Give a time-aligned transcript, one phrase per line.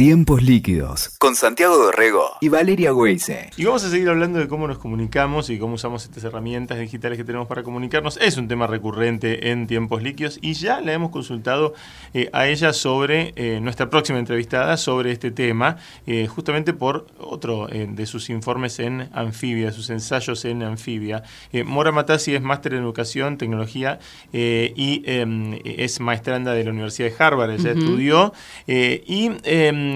[0.00, 3.50] Tiempos líquidos con Santiago Dorrego y Valeria Weise.
[3.58, 7.18] Y vamos a seguir hablando de cómo nos comunicamos y cómo usamos estas herramientas digitales
[7.18, 8.16] que tenemos para comunicarnos.
[8.16, 11.74] Es un tema recurrente en tiempos líquidos y ya le hemos consultado
[12.14, 15.76] eh, a ella sobre eh, nuestra próxima entrevistada sobre este tema,
[16.06, 21.24] eh, justamente por otro de sus informes en anfibia, sus ensayos en anfibia.
[21.66, 23.98] Mora Matassi es máster en educación, tecnología
[24.32, 27.50] y em, es maestranda de la Universidad de Harvard.
[27.50, 28.32] Ella estudió
[28.66, 29.89] y em,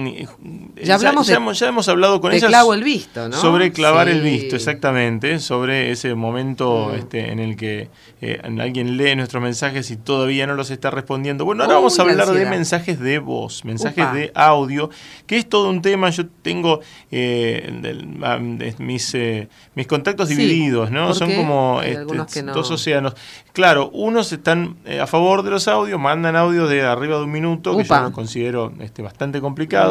[0.81, 3.37] ya hablamos ya, hemos, hablado con ella clavo el visto, ¿no?
[3.37, 6.95] sobre clavar el visto, exactamente, sobre ese momento mm.
[6.95, 7.89] este, en el que
[8.21, 11.45] eh, alguien lee nuestros mensajes y todavía no los está respondiendo.
[11.45, 14.89] Bueno, ahora vamos a hablar de mensajes de voz, mensajes de audio,
[15.27, 16.09] que es todo un tema.
[16.09, 16.79] Yo tengo
[17.11, 21.13] eh, ah, mis, eh, mis contactos divididos, ¿no?
[21.13, 23.13] Son como este, dos océanos.
[23.53, 27.77] Claro, unos están a favor de los audios, mandan audios de arriba de un minuto,
[27.77, 29.84] que yo los considero este, bastante complicados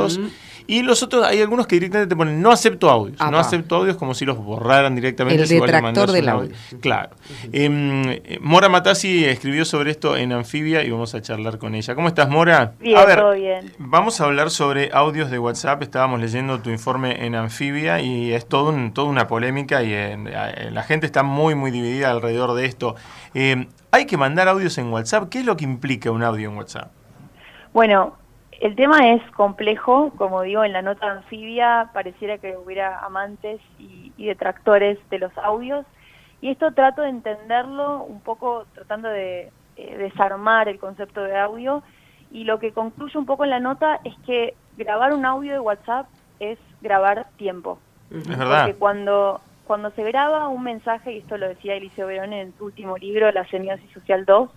[0.66, 3.18] y los otros, hay algunos que directamente te ponen no acepto audios.
[3.20, 5.42] no acepto audios como si los borraran directamente.
[5.42, 6.50] El detractor del audio.
[6.80, 7.10] Claro.
[7.52, 11.94] Em, Mora Matassi escribió sobre esto en Anfibia y vamos a charlar con ella.
[11.94, 12.72] ¿Cómo estás, Mora?
[12.80, 13.72] Bien, a ver, todo bien.
[13.78, 15.82] Vamos a hablar sobre audios de WhatsApp.
[15.82, 20.70] Estábamos leyendo tu informe en Anfibia y es todo un, toda una polémica y eh,
[20.72, 22.96] la gente está muy, muy dividida alrededor de esto.
[23.34, 25.28] Em, ¿Hay que mandar audios en WhatsApp?
[25.28, 26.90] ¿Qué es lo que implica un audio en WhatsApp?
[27.74, 28.16] Bueno,
[28.64, 34.10] el tema es complejo, como digo, en la nota anfibia pareciera que hubiera amantes y,
[34.16, 35.84] detractores de los audios,
[36.40, 41.82] y esto trato de entenderlo un poco tratando de eh, desarmar el concepto de audio,
[42.32, 45.60] y lo que concluye un poco en la nota es que grabar un audio de
[45.60, 46.06] WhatsApp
[46.40, 47.78] es grabar tiempo.
[48.10, 48.62] Es verdad.
[48.62, 52.64] Porque cuando, cuando se graba un mensaje, y esto lo decía Eliseo Verón en su
[52.64, 54.48] último libro, La Semiosis Social 2,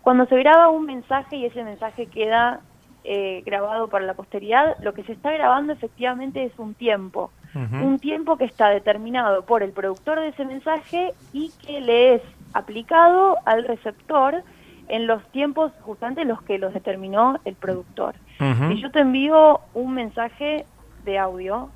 [0.00, 2.60] cuando se graba un mensaje y ese mensaje queda
[3.04, 7.98] eh, grabado para la posteridad, lo que se está grabando efectivamente es un tiempo, un
[7.98, 13.38] tiempo que está determinado por el productor de ese mensaje y que le es aplicado
[13.44, 14.44] al receptor
[14.88, 18.14] en los tiempos justamente los que los determinó el productor.
[18.38, 20.64] Si yo te envío un mensaje
[21.04, 21.70] de audio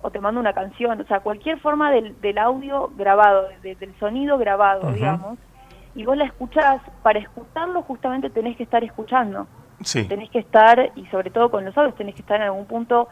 [0.00, 4.92] o te mando una canción, o sea, cualquier forma del, audio grabado, del sonido grabado,
[4.92, 5.38] digamos,
[5.94, 9.46] y vos la escuchás, para escucharlo justamente tenés que estar escuchando.
[10.04, 13.08] Tenés que estar, y sobre todo con los audios, tenés que estar en algún punto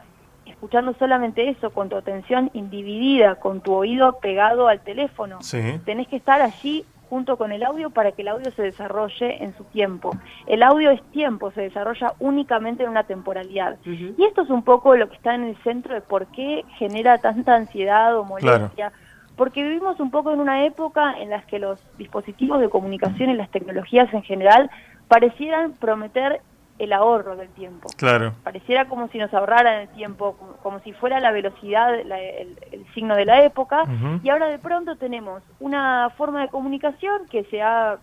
[0.47, 5.39] escuchando solamente eso, con tu atención individida, con tu oído pegado al teléfono.
[5.85, 9.57] Tenés que estar allí junto con el audio para que el audio se desarrolle en
[9.57, 10.13] su tiempo.
[10.47, 13.79] El audio es tiempo, se desarrolla únicamente en una temporalidad.
[13.85, 17.19] Y esto es un poco lo que está en el centro de por qué genera
[17.19, 18.93] tanta ansiedad o molestia.
[19.37, 23.35] Porque vivimos un poco en una época en la que los dispositivos de comunicación y
[23.35, 24.71] las tecnologías en general
[25.09, 26.43] parecieran prometer
[26.81, 27.89] el ahorro del tiempo.
[27.97, 28.33] Claro.
[28.43, 33.27] Pareciera como si nos ahorraran el tiempo, como, si fuera la velocidad el, signo de
[33.27, 33.85] la época,
[34.23, 37.99] y ahora de pronto tenemos una forma de comunicación que se ha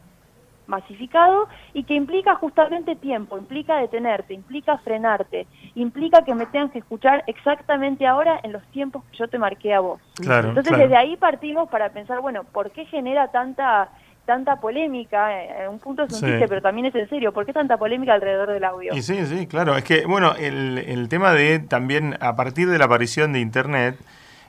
[0.67, 6.79] masificado y que implica justamente tiempo, implica detenerte, implica frenarte, implica que me tengas que
[6.79, 10.01] escuchar exactamente ahora en los tiempos que yo te marqué a vos.
[10.15, 13.89] Claro, Entonces desde ahí partimos para pensar, bueno, ¿por qué genera tanta
[14.27, 17.45] tanta polémica, en eh, un punto es un chiste, pero también es en serio, ¿por
[17.45, 18.93] qué tanta polémica alrededor del audio?
[18.93, 22.77] Y sí, sí, claro, es que, bueno, el, el tema de también, a partir de
[22.77, 23.97] la aparición de Internet,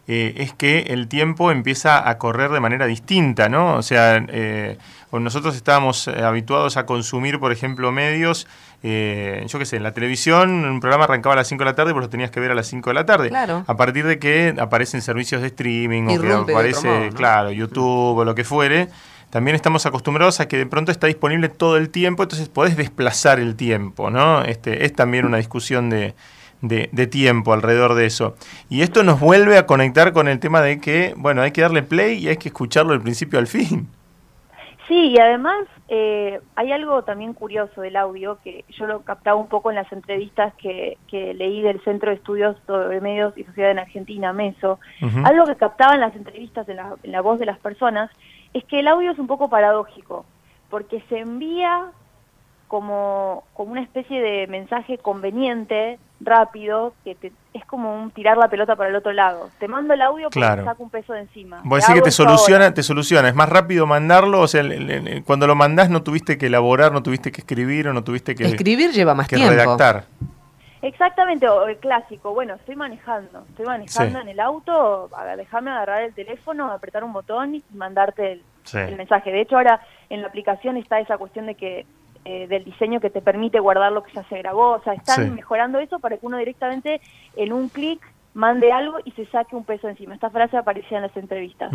[0.09, 3.77] eh, es que el tiempo empieza a correr de manera distinta, ¿no?
[3.77, 4.79] O sea, eh,
[5.13, 8.49] nosotros estábamos habituados a consumir, por ejemplo, medios,
[8.83, 11.93] yo qué sé, en la televisión un programa arrancaba a las 5 de la tarde,
[11.93, 13.29] pues lo tenías que ver a las 5 de la tarde.
[13.29, 13.65] Claro.
[13.67, 18.35] A partir de que aparecen servicios de streaming o que aparece, claro, YouTube o lo
[18.35, 18.89] que fuere,
[19.31, 23.39] también estamos acostumbrados a que de pronto está disponible todo el tiempo, entonces podés desplazar
[23.41, 24.43] el tiempo, ¿no?
[24.43, 26.15] Este, es también una discusión de,
[26.63, 28.35] de, tiempo alrededor de eso.
[28.69, 31.83] Y esto nos vuelve a conectar con el tema de que, bueno, hay que darle
[31.83, 33.89] play y hay que escucharlo del principio al fin.
[34.89, 39.49] Sí, y además eh, hay algo también curioso del audio que yo lo captaba un
[39.49, 43.71] poco en las entrevistas que, que leí del Centro de Estudios sobre Medios y Sociedad
[43.71, 44.81] en Argentina, MESO.
[45.25, 48.11] Algo que captaba en las entrevistas, en la, en la voz de las personas,
[48.55, 50.25] es que el audio es un poco paradójico,
[50.71, 51.87] porque se envía
[52.69, 57.17] como, como una especie de mensaje conveniente, rápido, que
[57.55, 59.51] es como un tirar la pelota para el otro lado.
[59.59, 61.61] Te mando el audio porque te saco un peso de encima.
[61.65, 64.63] Vos decís que te soluciona, te soluciona, es más rápido mandarlo, o sea,
[65.25, 68.45] cuando lo mandás no tuviste que elaborar, no tuviste que escribir o no tuviste que
[68.45, 69.55] escribir lleva más que tiempo.
[69.55, 70.05] redactar.
[70.83, 76.15] Exactamente, o el clásico, bueno, estoy manejando, estoy manejando en el auto, déjame agarrar el
[76.15, 78.41] teléfono, apretar un botón y mandarte
[78.75, 79.33] el, mensaje.
[79.33, 81.87] De hecho, ahora en la aplicación está esa cuestión de que
[82.25, 85.35] eh, del diseño que te permite guardar lo que ya se grabó, o sea, están
[85.35, 87.01] mejorando eso para que uno directamente
[87.35, 88.01] en un clic
[88.35, 90.15] mande algo y se saque un peso encima.
[90.15, 91.73] Esta frase aparecía en las entrevistas.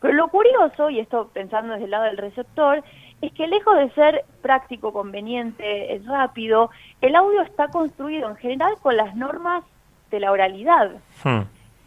[0.00, 2.82] Pero lo curioso, y esto pensando desde el lado del receptor,
[3.20, 6.70] es que lejos de ser práctico, conveniente, rápido,
[7.00, 9.64] el audio está construido en general con las normas
[10.10, 10.92] de la oralidad,
[11.24, 11.40] hmm.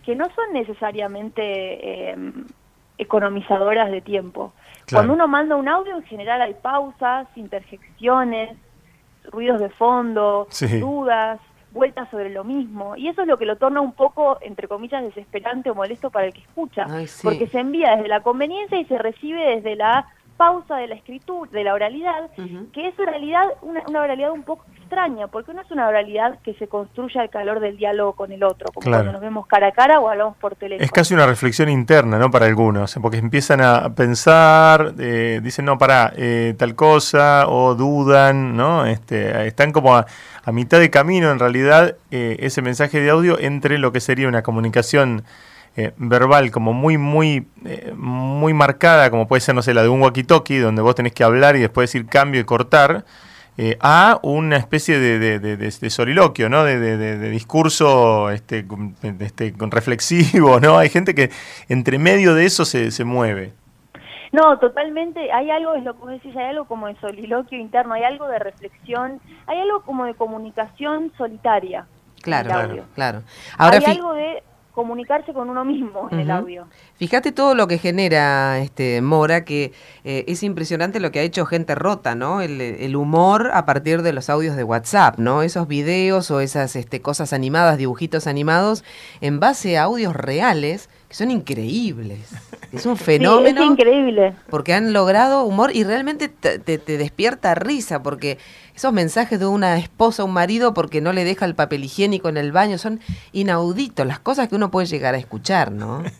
[0.03, 1.41] que no son necesariamente
[2.11, 2.33] eh,
[2.97, 4.53] economizadoras de tiempo.
[4.91, 8.57] Cuando uno manda un audio, en general hay pausas, interjecciones,
[9.31, 10.47] ruidos de fondo,
[10.79, 11.39] dudas,
[11.71, 12.95] vueltas sobre lo mismo.
[12.97, 16.27] Y eso es lo que lo torna un poco, entre comillas, desesperante o molesto para
[16.27, 16.87] el que escucha.
[17.23, 20.07] Porque se envía desde la conveniencia y se recibe desde la
[20.37, 22.29] pausa de la escritura, de la oralidad,
[22.73, 26.53] que es oralidad, una, una, oralidad un poco extraña, porque no es una oralidad que
[26.55, 29.71] se construye al calor del diálogo con el otro, como cuando nos vemos cara a
[29.71, 30.83] cara o hablamos por teléfono.
[30.83, 32.31] Es casi una reflexión interna, ¿no?
[32.31, 38.57] Para algunos, porque empiezan a pensar, eh, dicen, no, para, eh, tal cosa, o dudan,
[38.57, 38.85] ¿no?
[38.85, 40.05] Este, están como a,
[40.51, 44.41] mitad de camino, en realidad, eh, ese mensaje de audio entre lo que sería una
[44.41, 45.23] comunicación
[45.77, 49.89] eh, verbal como muy, muy, eh, muy marcada, como puede ser, no sé, la de
[49.89, 53.05] un walkie-talkie, donde vos tenés que hablar y después decir cambio y cortar,
[53.57, 56.63] eh, a una especie de, de, soliloquio, ¿no?
[56.63, 58.65] De, discurso este,
[59.19, 60.77] este, reflexivo, ¿no?
[60.77, 61.31] Hay gente que
[61.69, 63.53] entre medio de eso se, se mueve.
[64.31, 65.31] No, totalmente.
[65.31, 68.27] Hay algo, es lo que vos decís, hay algo como de soliloquio interno, hay algo
[68.27, 71.85] de reflexión, hay algo como de comunicación solitaria.
[72.21, 73.23] Claro, claro, claro.
[73.57, 76.67] Ahora, hay algo de comunicarse con uno mismo en el audio.
[76.95, 79.73] Fíjate todo lo que genera este Mora, que
[80.03, 82.41] eh, es impresionante lo que ha hecho gente rota, ¿no?
[82.41, 85.43] El, humor a partir de los audios de WhatsApp, ¿no?
[85.43, 88.83] Esos videos o esas este, cosas animadas, dibujitos animados,
[89.21, 92.31] en base a audios reales que son increíbles.
[92.71, 93.61] Es un fenómeno.
[93.61, 94.33] es increíble.
[94.49, 98.37] Porque han logrado humor y realmente te, te, despierta risa, porque
[98.73, 102.29] esos mensajes de una esposa a un marido porque no le deja el papel higiénico
[102.29, 103.01] en el baño son
[103.33, 106.01] inauditos, las cosas que uno puede llegar a escuchar, ¿no?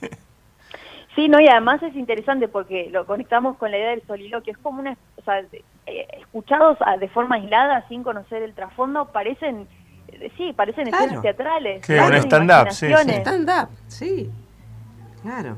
[1.14, 4.54] Sí, no, y además es interesante porque lo conectamos con la idea del soliloquio.
[4.54, 9.68] Es como una, o sea, eh, escuchados de forma aislada, sin conocer el trasfondo, parecen,
[10.08, 11.86] eh, sí, parecen escenas teatrales.
[11.86, 12.88] Sí, un stand-up, sí.
[12.94, 14.32] Stand-up, sí.
[15.22, 15.58] Claro.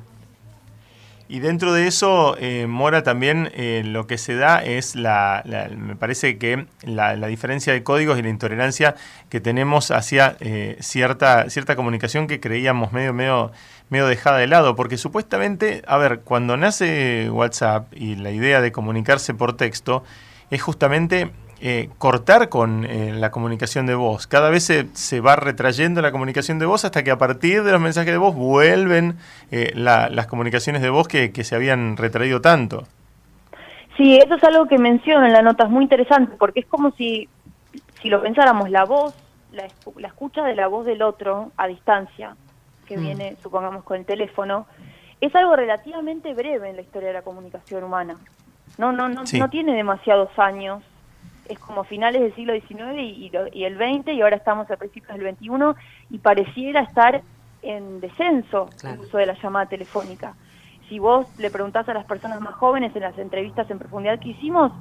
[1.30, 5.42] Y dentro de eso, eh, Mora, también eh, lo que se da es la,
[5.76, 8.96] me parece que la, diferencia de códigos y la intolerancia
[9.30, 13.52] que tenemos hacia eh, cierta, cierta comunicación que creíamos medio, medio,
[13.90, 14.76] medio dejada de lado.
[14.76, 20.04] Porque supuestamente, a ver, cuando nace WhatsApp y la idea de comunicarse por texto,
[20.52, 21.32] es justamente
[21.66, 24.28] eh, cortar con eh, la comunicación de voz.
[24.28, 27.80] Cada vez se, va retrayendo la comunicación de voz hasta que a partir de los
[27.80, 29.16] mensajes de voz vuelven
[29.50, 32.84] eh, las comunicaciones de voz que, se habían retraído tanto.
[33.96, 36.92] Sí, eso es algo que menciono en la nota, es muy interesante, porque es como
[36.92, 37.30] si,
[38.02, 39.16] si lo pensáramos, la voz,
[39.54, 39.66] la,
[40.06, 42.36] escucha de la voz del otro a distancia,
[42.86, 43.02] que mm.
[43.02, 44.68] viene, supongamos, con el teléfono,
[45.22, 48.18] es algo relativamente breve en la historia de la comunicación humana.
[48.78, 50.84] No, no, no, no tiene demasiados años
[51.50, 55.18] es como finales del siglo XIX y, y, el XX y ahora estamos a principios
[55.18, 55.50] del XXI
[56.10, 57.22] y pareciera estar
[57.62, 60.36] en descenso el uso de la llamada telefónica.
[60.90, 64.30] Si vos le preguntás a las personas más jóvenes en las entrevistas en profundidad que
[64.30, 64.72] hicimos,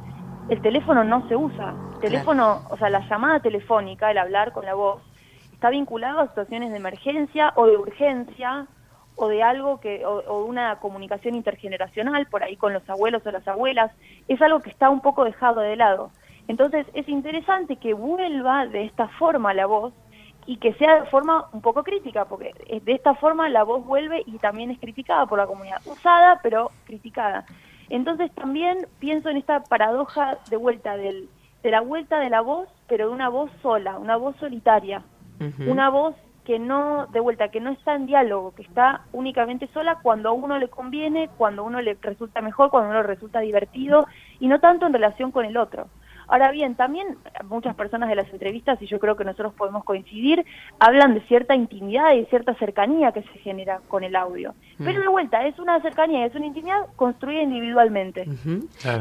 [0.48, 1.74] el teléfono no se usa.
[1.94, 5.00] El teléfono, o sea, la llamada telefónica, el hablar con la voz,
[5.52, 8.66] está vinculado a situaciones de emergencia o de urgencia
[9.14, 13.30] o de algo que o, o, una comunicación intergeneracional por ahí con los abuelos o
[13.30, 13.92] las abuelas
[14.26, 16.10] es algo que está un poco dejado de lado
[16.48, 19.92] entonces es interesante que vuelva de esta forma la voz
[20.46, 24.22] y que sea de forma un poco crítica, porque de esta forma la voz vuelve
[24.26, 27.44] y también es criticada por la comunidad, usada pero criticada.
[27.88, 31.28] Entonces también pienso en esta paradoja de vuelta del,
[31.62, 35.02] de la vuelta de la voz, pero de una voz sola, una voz solitaria,
[35.66, 39.98] una voz que no, de vuelta, que no está en diálogo, que está únicamente sola
[40.02, 43.08] cuando a uno le conviene, cuando a uno le resulta mejor, cuando a uno le
[43.08, 44.06] resulta divertido,
[44.40, 45.88] y no tanto en relación con el otro.
[46.32, 50.46] Ahora bien, también muchas personas de las entrevistas, y yo creo que nosotros podemos coincidir,
[50.78, 54.54] hablan de cierta intimidad y cierta cercanía que se genera con el audio.
[54.78, 54.84] Mm.
[54.84, 58.26] Pero de vuelta, es una cercanía, es una intimidad construida individualmente.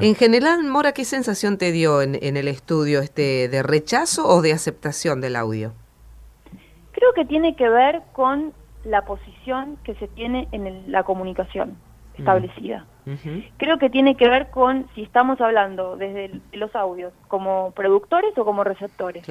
[0.02, 3.00] En general, Mora, ¿qué sensación te dio en, el estudio?
[3.00, 5.72] este ¿De rechazo o de aceptación del audio?
[6.92, 8.52] Creo que tiene que ver con
[8.84, 11.78] la posición que se tiene en la comunicación
[12.22, 12.86] establecida.
[13.58, 18.46] Creo que tiene que ver con si estamos hablando desde los audios como productores o
[18.46, 19.25] como receptores.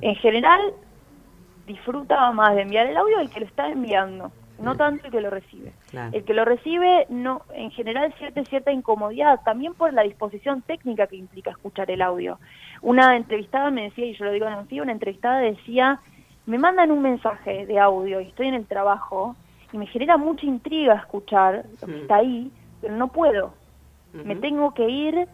[0.00, 0.60] En general,
[1.66, 4.32] disfruta más de enviar el audio el que lo está enviando.
[4.58, 5.72] no tanto el que lo recibe.
[6.12, 11.06] El que lo recibe, no, en general siente cierta incomodidad, también por la disposición técnica
[11.06, 12.38] que implica escuchar el audio.
[12.80, 16.00] Una entrevistada me decía, y yo lo digo en un una entrevistada decía,
[16.46, 19.36] me mandan un mensaje de audio y estoy en el trabajo
[19.72, 23.54] y me genera mucha intriga escuchar lo que está ahí, pero no puedo.
[24.12, 25.28] Me tengo que ir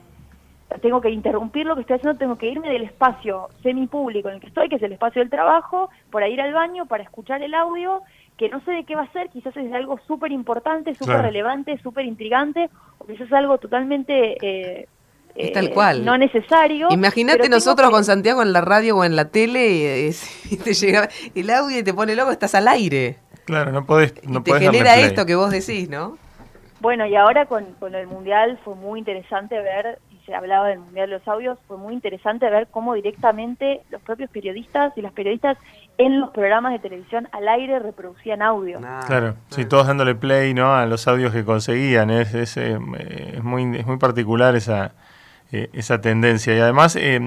[0.80, 4.40] tengo que interrumpir lo que estoy haciendo, tengo que irme del espacio semipúblico en el
[4.40, 7.54] que estoy, que es el espacio del trabajo, para ir al baño, para escuchar el
[7.54, 8.02] audio,
[8.36, 11.78] que no sé de qué va a ser, quizás es algo súper importante, súper relevante,
[11.82, 14.36] súper intrigante, o quizás es algo totalmente...
[14.40, 14.88] Eh,
[15.54, 16.04] tal eh, cual.
[16.04, 16.88] No necesario.
[16.90, 20.10] Imagínate nosotros con Santiago en la radio o en la tele
[20.50, 23.16] y, te llega el audio y te pone loco, estás al aire.
[23.44, 24.14] Claro, no podés.
[24.24, 26.18] No y te genera esto que vos decís, ¿no?
[26.80, 31.10] Bueno, y ahora con, con el Mundial fue muy interesante ver se hablaba del Mundial
[31.10, 35.58] de los Audios, fue muy interesante ver cómo directamente los propios periodistas y las periodistas
[35.98, 38.80] en los programas de televisión al aire reproducían audio.
[38.84, 40.74] Ah, claro, sí, todos dándole play ¿no?
[40.74, 42.10] a los audios que conseguían.
[42.10, 42.78] Es, es, eh,
[43.34, 44.92] es muy, es muy particular esa,
[45.50, 46.56] eh, esa tendencia.
[46.56, 47.20] Y además, eh,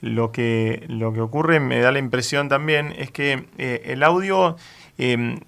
[0.00, 4.56] lo, que, lo que ocurre, me da la impresión también, es que el audio...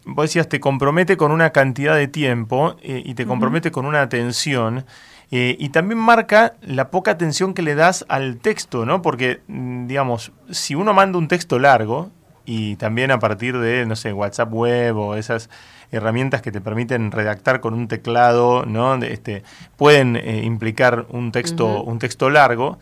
[0.05, 4.85] vos decías, te compromete con una cantidad de tiempo y te compromete con una atención
[5.33, 9.01] eh, y también marca la poca atención que le das al texto, ¿no?
[9.01, 12.11] Porque, mm, digamos, si uno manda un texto largo,
[12.47, 15.51] y también a partir de, no sé, WhatsApp web o esas
[15.93, 18.97] herramientas que te permiten redactar con un teclado, ¿no?
[18.97, 19.45] Este,
[19.77, 22.79] pueden eh, implicar un texto, un texto largo,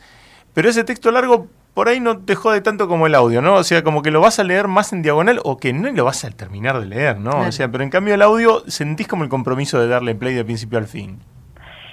[0.54, 3.54] pero ese texto largo por ahí no te jode tanto como el audio, ¿no?
[3.54, 6.04] O sea, como que lo vas a leer más en diagonal o que no lo
[6.04, 7.30] vas a terminar de leer, ¿no?
[7.38, 10.44] O sea, pero en cambio el audio sentís como el compromiso de darle play de
[10.44, 11.20] principio al fin.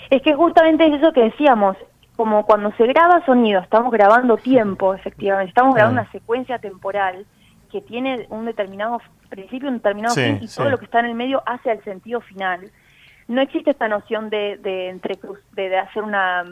[0.09, 1.77] Es que justamente es eso que decíamos,
[2.15, 7.27] como cuando se graba sonido, estamos grabando tiempo, efectivamente, estamos grabando una secuencia temporal
[7.71, 8.99] que tiene un determinado
[9.29, 12.21] principio, un determinado fin, y todo lo que está en el medio hace al sentido
[12.21, 12.71] final.
[13.27, 15.19] No existe esta noción de, de, entre,
[15.51, 16.43] de, hacer una,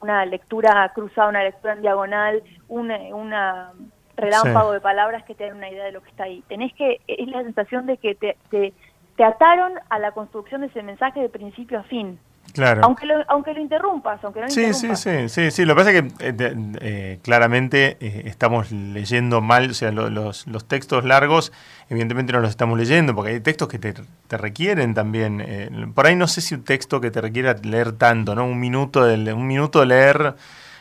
[0.00, 3.72] una lectura cruzada, una lectura en diagonal, una, una
[4.16, 6.42] relámpago de palabras que te den una idea de lo que está ahí.
[6.48, 8.72] Tenés que, es la sensación de que te, te,
[9.16, 12.18] te ataron a la construcción de ese mensaje de principio a fin.
[12.52, 12.82] Claro.
[12.84, 15.64] Aunque lo, aunque lo interrumpas, aunque no sí, Sí, sí, sí, sí.
[15.64, 20.46] Lo que pasa es que eh, eh, claramente eh, estamos leyendo mal, o sea, los,
[20.46, 21.52] los textos largos,
[21.88, 23.94] evidentemente no los estamos leyendo, porque hay textos que te,
[24.26, 25.92] te requieren también.
[25.94, 28.44] por ahí no sé si un texto que te requiera leer tanto, ¿no?
[28.44, 30.34] Un minuto de, un minuto de leer,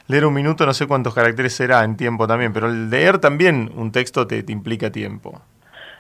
[0.07, 3.71] leer un minuto, no sé cuántos caracteres será en tiempo también, pero el leer también
[3.75, 5.41] un texto te, te implica tiempo.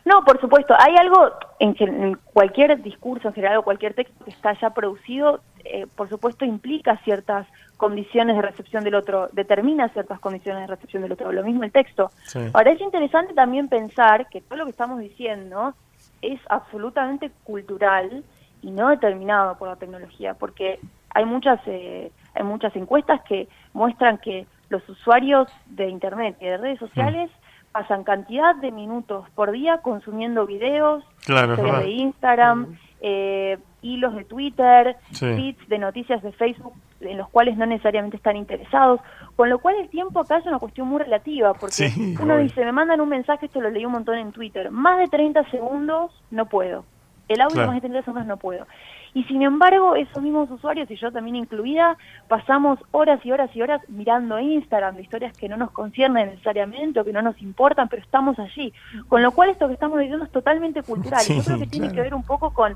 [0.07, 0.73] No, por supuesto.
[0.79, 5.87] Hay algo en, cualquier discurso en general o cualquier texto que está ya producido, eh,
[5.95, 7.47] por supuesto implica ciertas
[7.77, 11.31] condiciones de recepción del otro, determina ciertas condiciones de recepción del otro.
[11.31, 12.11] Lo mismo el texto.
[12.53, 15.73] Ahora es interesante también pensar que todo lo que estamos diciendo
[16.21, 18.23] es absolutamente cultural
[18.61, 24.17] y no determinado por la tecnología, porque hay muchas eh, hay muchas encuestas que muestran
[24.17, 27.47] que los usuarios de internet y de redes sociales mm
[27.77, 35.67] pasan cantidad de minutos por día consumiendo videos, de Instagram, eh, hilos de Twitter, tweets
[35.67, 39.01] de noticias de Facebook en los cuales no necesariamente están interesados,
[39.35, 42.71] con lo cual el tiempo acá es una cuestión muy relativa, porque uno dice, me
[42.71, 46.47] mandan un mensaje, esto lo leí un montón en Twitter, más de 30 segundos no
[46.47, 46.85] puedo,
[47.27, 48.65] el audio más de 30 segundos no puedo.
[49.13, 53.61] Y sin embargo, esos mismos usuarios, y yo también incluida, pasamos horas y horas y
[53.61, 58.03] horas mirando Instagram historias que no nos conciernen necesariamente o que no nos importan, pero
[58.03, 58.71] estamos allí.
[59.07, 61.21] Con lo cual esto que estamos viviendo es totalmente cultural.
[61.27, 62.75] y yo creo que tiene que ver un poco con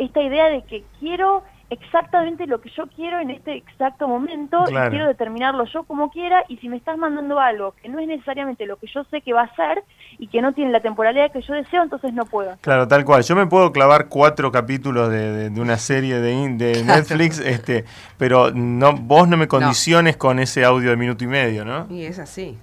[0.00, 4.74] esta idea de que quiero exactamente lo que yo quiero en este exacto momento y
[4.90, 8.66] quiero determinarlo yo como quiera y si me estás mandando algo que no es necesariamente
[8.66, 9.84] lo que yo sé que va a ser
[10.18, 12.56] y que no tiene la temporalidad que yo deseo, entonces no puedo.
[12.60, 13.22] Claro, tal cual.
[13.22, 17.84] Yo me puedo clavar cuatro capítulos de, de, una serie de, de Netflix, este,
[18.18, 21.86] pero no vos no me condiciones con ese audio de minuto y medio, ¿no?
[21.88, 22.58] Y es así.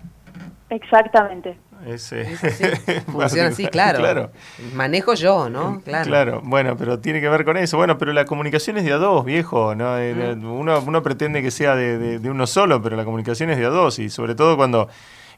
[0.69, 1.57] Exactamente.
[1.87, 2.25] Ese.
[3.11, 4.31] Funciona así, claro.
[4.73, 5.81] Manejo yo, ¿no?
[5.81, 6.05] Claro.
[6.05, 7.77] Claro, bueno, pero tiene que ver con eso.
[7.77, 9.73] Bueno, pero la comunicación es de a dos, viejo.
[9.73, 9.95] ¿no?
[9.95, 10.45] Mm.
[10.45, 13.69] Uno, uno pretende que sea de, de, uno solo, pero la comunicación es de a
[13.69, 13.99] dos.
[13.99, 14.89] Y sobre todo cuando.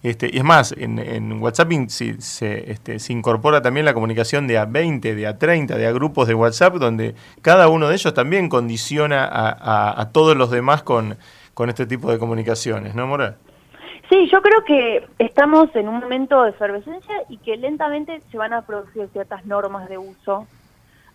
[0.01, 4.47] Este, y es más, en, en WhatsApp se, se, este, se incorpora también la comunicación
[4.47, 7.95] de a 20, de a 30, de a grupos de WhatsApp, donde cada uno de
[7.95, 11.17] ellos también condiciona a, a, a todos los demás con,
[11.53, 13.35] con este tipo de comunicaciones, ¿no, Moral?
[14.09, 18.53] Sí, yo creo que estamos en un momento de efervescencia y que lentamente se van
[18.53, 20.47] a producir ciertas normas de uso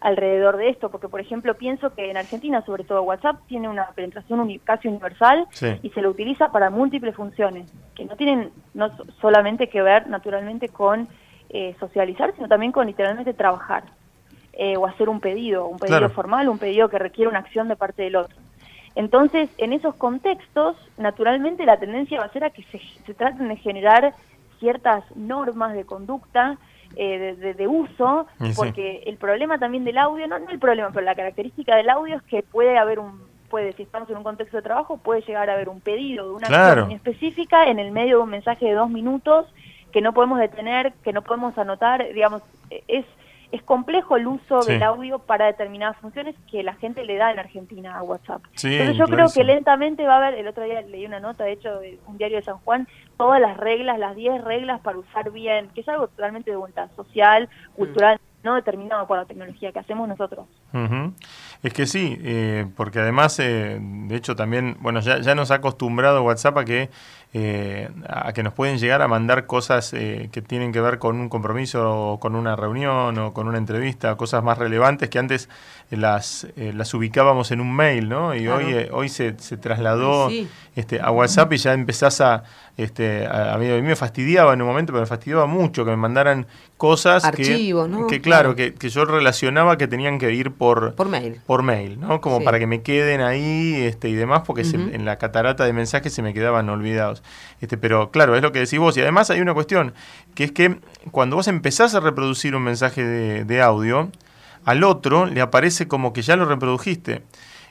[0.00, 3.86] alrededor de esto, porque por ejemplo pienso que en Argentina, sobre todo WhatsApp, tiene una
[3.96, 5.46] penetración casi universal
[5.82, 10.68] y se lo utiliza para múltiples funciones, que no tienen no solamente que ver naturalmente
[10.68, 11.08] con
[11.48, 13.84] eh, socializar, sino también con literalmente trabajar.
[14.56, 17.74] eh, o hacer un pedido, un pedido formal, un pedido que requiere una acción de
[17.74, 18.36] parte del otro.
[18.94, 23.48] Entonces, en esos contextos, naturalmente la tendencia va a ser a que se, se traten
[23.48, 24.14] de generar
[24.60, 26.58] ciertas normas de conducta
[26.96, 31.16] eh, de, uso, porque el problema también del audio, no, no el problema, pero la
[31.16, 33.20] característica del audio es que puede haber un,
[33.50, 36.34] puede, si estamos en un contexto de trabajo, puede llegar a haber un pedido de
[36.34, 39.46] una acción específica en el medio de un mensaje de dos minutos
[39.92, 42.42] que no podemos detener, que no podemos anotar, digamos,
[42.86, 43.04] es
[43.54, 47.38] es complejo el uso del audio para determinadas funciones que la gente le da en
[47.38, 48.42] Argentina a WhatsApp.
[48.46, 51.52] Entonces yo creo que lentamente va a haber, el otro día leí una nota, de
[51.52, 55.30] hecho, de un diario de San Juan, todas las reglas, las 10 reglas para usar
[55.30, 59.78] bien, que es algo totalmente de voluntad social, cultural, no determinado por la tecnología que
[59.78, 60.46] hacemos nosotros.
[61.62, 65.56] Es que sí, eh, porque además, eh, de hecho también, bueno, ya, ya nos ha
[65.56, 66.90] acostumbrado WhatsApp a que
[67.36, 71.16] eh, a que nos pueden llegar a mandar cosas eh, que tienen que ver con
[71.16, 75.48] un compromiso o con una reunión o con una entrevista, cosas más relevantes que antes
[75.90, 78.36] eh, las, las ubicábamos en un mail, ¿no?
[78.36, 80.30] Y hoy, hoy se, se trasladó
[80.76, 82.44] este, a WhatsApp y ya empezás a,
[82.76, 86.46] este, a, mí, me fastidiaba en un momento, pero me fastidiaba mucho que me mandaran
[86.76, 91.08] cosas Archivos, que, que, claro, Que, que, yo relacionaba que tenían que ir por, por
[91.08, 92.20] mail, por mail ¿no?
[92.20, 96.12] Como para que me queden ahí este, y demás, porque en la catarata de mensajes
[96.12, 97.23] se me quedaban olvidados.
[97.60, 98.96] Este, pero claro, es lo que decís vos.
[98.96, 99.94] Y además hay una cuestión,
[100.34, 100.78] que es que
[101.10, 104.10] cuando vos empezás a reproducir un mensaje de, audio,
[104.64, 107.22] al otro le aparece como que ya lo reprodujiste.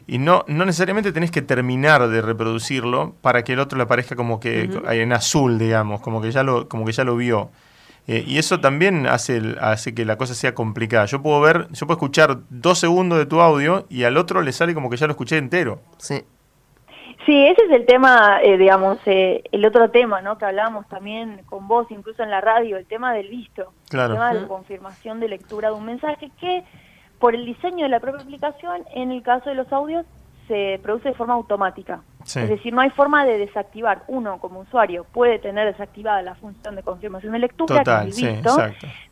[0.06, 4.16] Y no, no necesariamente tenés que terminar de reproducirlo para que el otro le aparezca
[4.16, 7.52] como que en azul, digamos, como que ya lo, como que ya lo vio.
[8.06, 11.06] Eh, y eso también hace, hace que la cosa sea complicada.
[11.06, 14.52] Yo puedo ver, yo puedo escuchar dos segundos de tu audio y al otro le
[14.52, 15.82] sale como que ya lo escuché entero.
[16.00, 16.24] Sí.
[17.26, 20.38] Sí, ese es el tema, eh, digamos, eh, el otro tema, ¿no?
[20.38, 24.34] Que hablábamos también con vos, incluso en la radio, el tema del visto, el tema
[24.34, 26.64] de la confirmación de lectura de un mensaje que,
[27.20, 30.06] por el diseño de la propia aplicación, en el caso de los audios,
[30.48, 32.02] se produce de forma automática.
[32.26, 34.04] Es decir, no hay forma de desactivar.
[34.08, 38.34] Uno, como usuario, puede tener desactivada la función de confirmación de lectura, que es el
[38.34, 38.58] visto,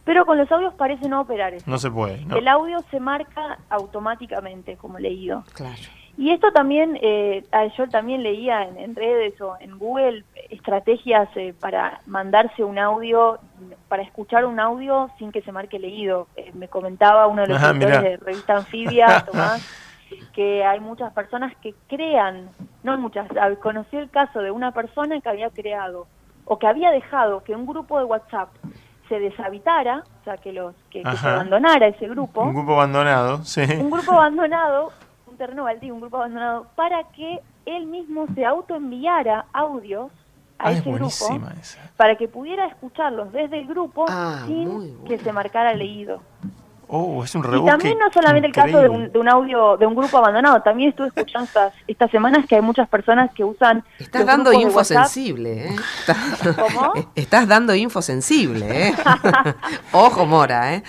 [0.04, 1.70] pero con los audios parece no operar eso.
[1.70, 2.26] No se puede.
[2.36, 5.44] El audio se marca automáticamente como leído.
[5.54, 6.01] Claro.
[6.18, 7.44] Y esto también, eh,
[7.78, 13.40] yo también leía en, redes o en Google estrategias eh, para mandarse un audio,
[13.88, 16.28] para escuchar un audio sin que se marque leído.
[16.36, 19.66] Eh, me comentaba uno de los editores de revista Anfibia, Tomás,
[20.34, 22.50] que hay muchas personas que crean,
[22.84, 23.28] no muchas,
[23.62, 26.08] conocí el caso de una persona que había creado
[26.46, 28.50] o que había dejado que un grupo de WhatsApp
[29.08, 32.42] se deshabitara, o sea, que los que, que se abandonara ese grupo.
[32.42, 33.62] Un grupo abandonado, sí.
[33.80, 34.92] Un grupo abandonado
[35.42, 40.12] terreno baldío, un grupo abandonado, para que él mismo se autoenviara audios
[40.60, 41.42] a ah, ese grupo
[41.98, 46.22] para que pudiera escucharlos desde el grupo ah, sin que se marcara leído.
[46.94, 50.18] Oh, es un y también no solamente el caso de un, audio de un grupo
[50.18, 53.82] abandonado, también estuve escuchando estas, estas semanas que hay muchas personas que usan.
[53.98, 55.76] Estás dando info sensible, ¿eh?
[56.44, 56.92] ¿Cómo?
[57.16, 58.94] Estás dando info sensible, ¿eh?
[59.94, 60.84] Ojo, Mora, ¿eh?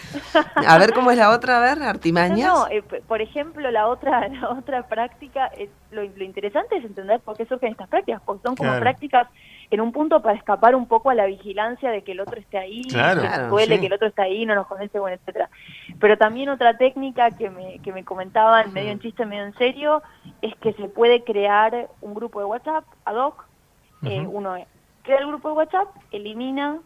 [0.67, 2.53] A ver cómo es la otra, a ver, artimañas.
[2.53, 7.37] No, eh, por ejemplo, la otra, la otra práctica, es, lo, interesante es entender por
[7.37, 9.29] qué surgen estas prácticas, porque son como prácticas
[9.75, 12.59] en un punto para escapar un poco a la vigilancia de que el otro esté
[12.59, 15.49] ahí, que nos duele que el otro está ahí, no nos conoce, bueno, etcétera.
[15.99, 20.03] Pero también otra técnica que me, que me comentaban, medio en chiste, medio en serio,
[20.41, 23.45] es que se puede crear un grupo de WhatsApp ad hoc.
[24.05, 24.57] eh, uno
[25.03, 26.79] crea el grupo de WhatsApp, elimina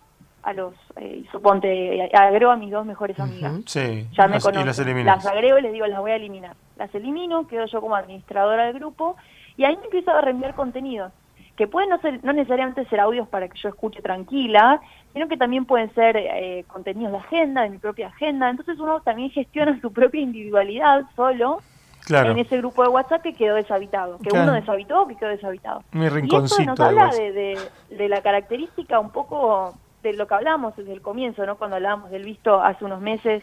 [0.43, 3.53] a los, eh, suponte, agrego a mis dos mejores amigas.
[3.67, 4.67] Sí, ya me conocen.
[5.05, 6.55] Las, las, agrego y les digo, las voy a eliminar.
[6.77, 9.17] Las elimino, quedo yo como administradora del grupo
[9.57, 11.13] y ahí me empiezo a reenviar contenidos
[11.57, 14.81] que pueden no, ser, no necesariamente ser audios para que yo escuche tranquila,
[15.13, 18.51] sino que también pueden ser eh, contenidos de agenda, de mi propia agenda.
[18.51, 21.63] Entonces uno también gestiona su propia individualidad solo
[22.09, 25.83] en ese grupo de WhatsApp que quedó deshabitado, que uno deshabitó o que quedó deshabitado.
[25.93, 26.63] Mi rinconcito.
[26.63, 27.59] Y esto nos habla de,
[27.91, 31.57] de, la característica un poco de lo que hablamos desde el comienzo, ¿no?
[31.57, 33.43] cuando hablábamos del visto hace unos meses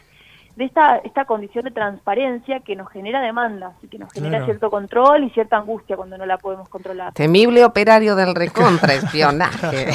[0.56, 4.70] de esta, esta condición de transparencia que nos genera demandas y que nos genera cierto
[4.70, 7.12] control y cierta angustia cuando no la podemos controlar.
[7.13, 9.89] Temible operario del recontraespionaje.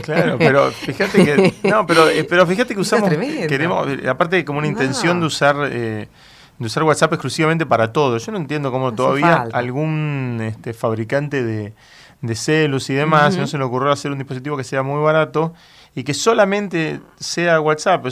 [0.02, 4.58] claro, pero fíjate que no, pero, eh, pero fíjate que usamos queremos eh, aparte como
[4.58, 6.08] una intención de usar eh,
[6.58, 8.18] de usar WhatsApp exclusivamente para todo.
[8.18, 11.72] Yo no entiendo cómo todavía algún este, fabricante de,
[12.20, 15.54] de celus y demás, no se le ocurrió hacer un dispositivo que sea muy barato
[15.96, 18.04] y que solamente sea WhatsApp,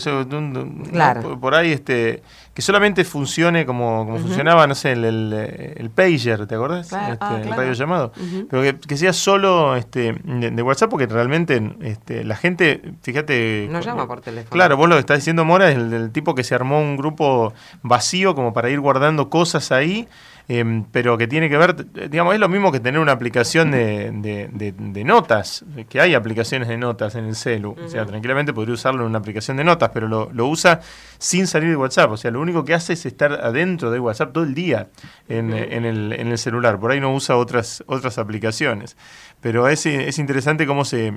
[0.91, 1.41] claro.
[1.41, 2.23] por, ahí este
[2.55, 6.93] que solamente funcione como, como funcionaba, no sé, el, el, pager, ¿te acordás?
[6.93, 8.13] Este, ah, el radio llamado.
[8.51, 13.69] Pero que, sea solo este, de, WhatsApp, porque realmente este, la gente, fíjate...
[13.71, 14.51] No llama por teléfono.
[14.51, 16.99] Claro, vos lo que estás diciendo, Mora, es el del tipo que se armó un
[16.99, 20.07] grupo vacío como para ir guardando cosas ahí
[20.49, 25.03] Em, pero que tiene que ver, digamos, es lo mismo que tener una aplicación de,
[25.05, 29.11] notas, que hay aplicaciones de notas en el celu, o sea, tranquilamente podría usarlo en
[29.11, 30.81] una aplicación de notas, pero lo, usa
[31.19, 34.33] sin salir de WhatsApp, o sea, lo único que hace es estar adentro de WhatsApp
[34.33, 34.89] todo el día
[35.29, 38.97] en, el, en el, celular, por ahí no usa otras, otras aplicaciones,
[39.41, 41.15] pero es, es interesante cómo se...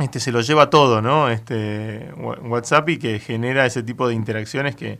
[0.00, 1.28] Este, se lo lleva todo, ¿no?
[1.28, 4.98] Este, WhatsApp y que genera ese tipo de interacciones que,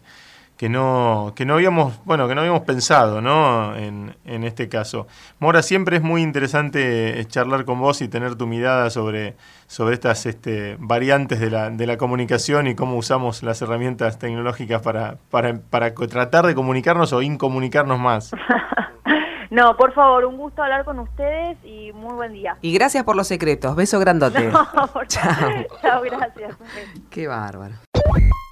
[0.57, 3.75] que no, que no habíamos, bueno, que no habíamos pensado, ¿no?
[3.77, 5.07] En, en este caso.
[5.41, 9.35] Mora, siempre es muy interesante eh, charlar con vos y tener tu mirada sobre,
[9.67, 14.81] sobre estas este, variantes de la, de la comunicación y cómo usamos las herramientas tecnológicas
[14.83, 18.31] para, para, para tratar de comunicarnos o incomunicarnos más.
[19.51, 22.57] No, por favor, un gusto hablar con ustedes y muy buen día.
[22.61, 23.77] Y gracias por los secretos.
[23.77, 24.51] Beso grandote.
[25.07, 25.49] Chao.
[25.81, 26.57] Chao, gracias.
[27.09, 27.75] Qué bárbaro.